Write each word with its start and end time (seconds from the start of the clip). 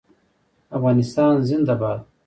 افغانستان 0.77 1.33
زنده 1.47 1.75
باد. 1.81 1.99